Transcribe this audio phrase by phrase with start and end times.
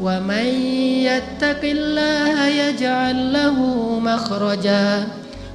[0.00, 0.46] ومن
[1.06, 3.56] يتق الله يجعل له
[3.98, 5.06] مخرجا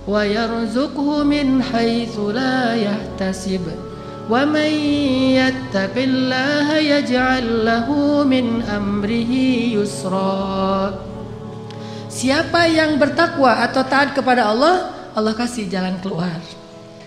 [0.08, 3.62] ويرزقه من حيث لا يحتسب
[4.30, 4.72] ومن
[5.40, 7.88] يتق الله يجعل له
[8.23, 9.34] من أمره
[9.79, 10.68] يسرا
[12.09, 16.41] Siapa yang bertakwa atau taat kepada Allah, Allah kasih jalan keluar.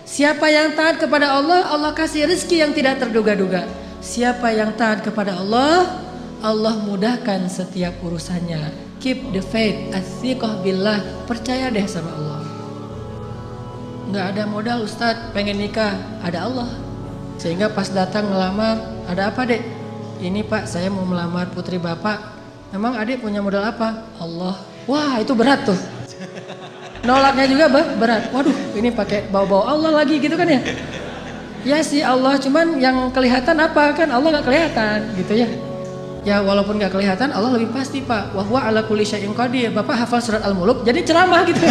[0.07, 3.67] Siapa yang taat kepada Allah, Allah kasih rezeki yang tidak terduga-duga.
[3.99, 6.01] Siapa yang taat kepada Allah,
[6.38, 8.70] Allah mudahkan setiap urusannya.
[9.02, 12.42] Keep the faith, athiqah billah, percaya deh sama Allah.
[14.10, 16.70] Nggak ada modal Ustadz, pengen nikah, ada Allah.
[17.38, 19.62] Sehingga pas datang ngelamar, ada apa dek?
[20.18, 22.34] Ini pak, saya mau melamar putri bapak.
[22.74, 24.06] Memang adik punya modal apa?
[24.18, 24.58] Allah.
[24.90, 25.78] Wah itu berat tuh.
[27.06, 28.30] Nolaknya juga berat.
[28.34, 30.58] Waduh ini pakai bau-bau Allah lagi gitu kan ya.
[31.62, 35.48] Ya sih Allah, cuman yang kelihatan apa kan Allah nggak kelihatan gitu ya.
[36.28, 38.36] Ya walaupun nggak kelihatan Allah lebih pasti pak.
[38.36, 39.72] Wahwa ala kulli syai'in qadir.
[39.72, 41.64] Bapak hafal surat Al-Muluk jadi ceramah gitu.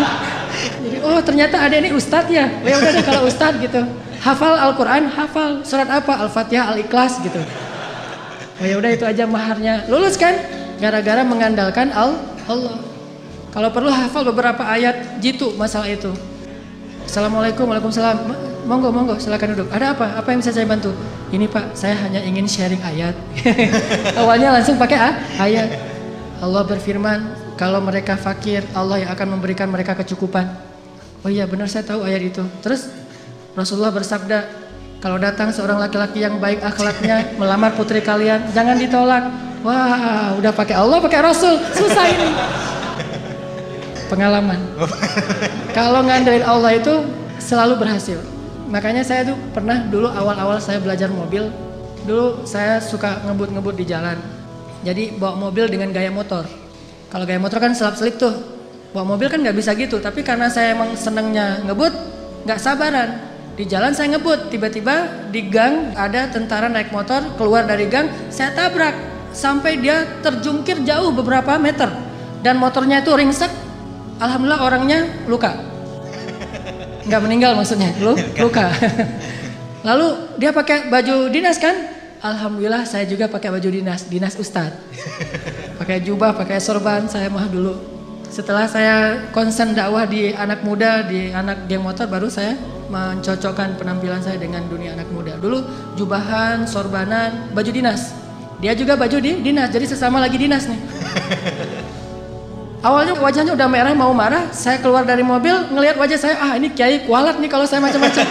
[0.88, 2.48] jadi oh ternyata ada ini ustadz ya.
[2.64, 3.84] Ya udah kalau ustadz gitu.
[4.24, 6.16] Hafal Al-Quran, hafal surat apa?
[6.16, 7.44] Al-Fatihah, Al-Ikhlas gitu.
[8.56, 9.84] Oh ya udah itu aja maharnya.
[9.92, 10.32] Lulus kan?
[10.80, 12.24] Gara-gara mengandalkan Allah.
[12.48, 12.80] Allah.
[13.52, 16.08] Kalau perlu hafal beberapa ayat jitu masalah itu.
[17.04, 18.32] Assalamualaikum, waalaikumsalam.
[18.64, 19.68] Monggo, monggo, silakan duduk.
[19.68, 20.16] Ada apa?
[20.16, 20.88] Apa yang bisa saya bantu?
[21.28, 23.12] Ini Pak, saya hanya ingin sharing ayat.
[24.20, 25.68] Awalnya langsung pakai ah, ayat.
[26.40, 27.18] Allah berfirman,
[27.60, 30.48] kalau mereka fakir, Allah yang akan memberikan mereka kecukupan.
[31.20, 32.40] Oh iya, benar saya tahu ayat itu.
[32.64, 32.88] Terus
[33.52, 34.48] Rasulullah bersabda,
[35.04, 39.28] kalau datang seorang laki-laki yang baik akhlaknya melamar putri kalian, jangan ditolak.
[39.60, 42.28] Wah, udah pakai Allah, pakai Rasul, susah ini.
[44.12, 44.60] Pengalaman.
[45.76, 47.04] Kalau ngandelin Allah itu
[47.36, 48.33] selalu berhasil.
[48.68, 51.52] Makanya saya tuh pernah dulu awal-awal saya belajar mobil,
[52.08, 54.16] dulu saya suka ngebut-ngebut di jalan.
[54.84, 56.44] Jadi bawa mobil dengan gaya motor.
[57.08, 58.34] Kalau gaya motor kan selap-selip tuh.
[58.92, 59.98] Bawa mobil kan nggak bisa gitu.
[59.98, 61.92] Tapi karena saya emang senengnya ngebut,
[62.46, 63.10] nggak sabaran.
[63.54, 68.50] Di jalan saya ngebut, tiba-tiba di gang ada tentara naik motor keluar dari gang, saya
[68.50, 71.90] tabrak sampai dia terjungkir jauh beberapa meter
[72.40, 73.50] dan motornya itu ringsek
[74.22, 75.58] alhamdulillah orangnya luka
[77.08, 77.92] nggak meninggal maksudnya?
[78.00, 78.72] Lu luka.
[79.88, 81.76] Lalu dia pakai baju dinas kan?
[82.24, 84.80] Alhamdulillah saya juga pakai baju dinas dinas ustadz
[85.80, 87.76] pakai jubah pakai sorban saya mah dulu.
[88.32, 92.56] Setelah saya konsen dakwah di anak muda di anak geng motor baru saya
[92.88, 95.36] mencocokkan penampilan saya dengan dunia anak muda.
[95.36, 95.60] Dulu
[96.00, 98.16] jubahan sorbanan baju dinas.
[98.64, 100.80] Dia juga baju di dinas, jadi sesama lagi dinas nih.
[102.84, 106.68] Awalnya wajahnya udah merah mau marah, saya keluar dari mobil ngelihat wajah saya, ah ini
[106.68, 108.28] kiai kualat nih kalau saya macam-macam.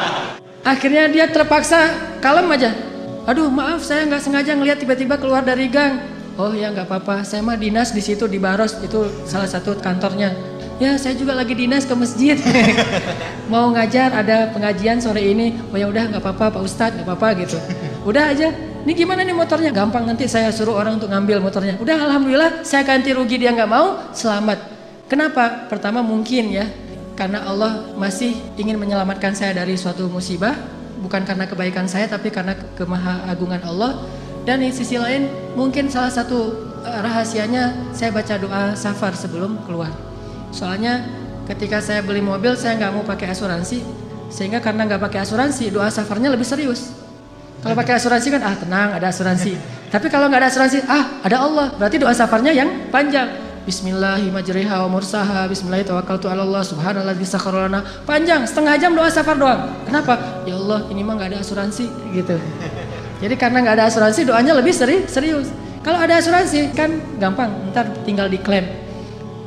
[0.72, 1.92] Akhirnya dia terpaksa
[2.24, 2.72] kalem aja.
[3.28, 6.00] Aduh maaf saya nggak sengaja ngelihat tiba-tiba keluar dari gang.
[6.40, 10.32] Oh ya nggak apa-apa, saya mah dinas di situ di Baros itu salah satu kantornya.
[10.80, 12.40] Ya saya juga lagi dinas ke masjid.
[13.52, 15.52] Mau ngajar ada pengajian sore ini.
[15.68, 17.60] Oh ya udah nggak apa-apa Pak Ustadz nggak apa-apa gitu.
[18.08, 19.70] Udah aja ini gimana nih motornya?
[19.70, 21.78] Gampang nanti saya suruh orang untuk ngambil motornya.
[21.78, 24.58] Udah alhamdulillah saya ganti rugi dia nggak mau, selamat.
[25.06, 25.70] Kenapa?
[25.70, 26.66] Pertama mungkin ya,
[27.14, 30.58] karena Allah masih ingin menyelamatkan saya dari suatu musibah,
[30.98, 34.02] bukan karena kebaikan saya tapi karena kemahagungan Allah.
[34.42, 36.50] Dan di sisi lain mungkin salah satu
[36.82, 39.94] eh, rahasianya saya baca doa safar sebelum keluar.
[40.50, 41.06] Soalnya
[41.46, 43.86] ketika saya beli mobil saya nggak mau pakai asuransi,
[44.26, 46.90] sehingga karena nggak pakai asuransi doa safarnya lebih serius.
[47.62, 49.54] Kalau pakai asuransi kan ah tenang ada asuransi.
[49.86, 51.70] Tapi kalau nggak ada asuransi ah ada Allah.
[51.78, 53.30] Berarti doa safarnya yang panjang.
[53.62, 59.70] Bismillahirrahmanirrahim wa mursaha subhanallah sakharana panjang setengah jam doa safar doang.
[59.86, 60.42] Kenapa?
[60.42, 62.34] Ya Allah ini mah nggak ada asuransi gitu.
[63.22, 65.46] Jadi karena nggak ada asuransi doanya lebih seri, serius.
[65.86, 68.66] Kalau ada asuransi kan gampang ntar tinggal diklaim.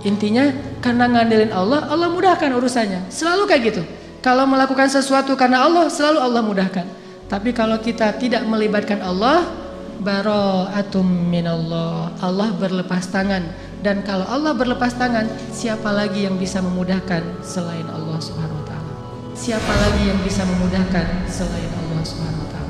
[0.07, 3.11] Intinya karena ngandelin Allah Allah mudahkan urusannya.
[3.11, 3.83] Selalu kayak gitu.
[4.23, 6.87] Kalau melakukan sesuatu karena Allah selalu Allah mudahkan
[7.25, 9.49] tapi kalau kita tidak melibatkan Allah,
[10.01, 12.13] bara'atum minallah.
[12.21, 13.49] Allah berlepas tangan.
[13.81, 18.93] Dan kalau Allah berlepas tangan, siapa lagi yang bisa memudahkan selain Allah Subhanahu wa taala?
[19.33, 22.64] Siapa lagi yang bisa memudahkan selain Allah Subhanahu wa taala?